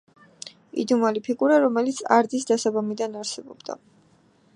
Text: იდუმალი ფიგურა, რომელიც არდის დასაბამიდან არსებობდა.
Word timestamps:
იდუმალი 0.83 1.21
ფიგურა, 1.27 1.59
რომელიც 1.65 1.99
არდის 2.15 2.47
დასაბამიდან 2.53 3.19
არსებობდა. 3.25 3.77